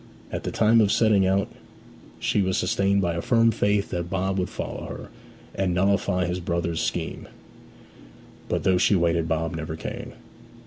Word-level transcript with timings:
At 0.31 0.45
the 0.45 0.51
time 0.51 0.81
of 0.81 0.91
setting 0.91 1.27
out 1.27 1.47
she 2.19 2.41
was 2.41 2.57
sustained 2.57 3.03
by 3.03 3.13
a 3.13 3.21
firm 3.21 3.51
faith 3.51 3.91
that 3.91 4.09
Bob 4.09 4.39
would 4.39 4.49
follow 4.49 4.87
her, 4.87 5.09
and 5.53 5.75
nullify 5.75 6.25
his 6.25 6.39
brother's 6.39 6.81
scheme; 6.81 7.27
but 8.49 8.63
though 8.63 8.79
she 8.79 8.95
waited 8.95 9.27
Bob 9.27 9.53
never 9.55 9.75
came. 9.75 10.13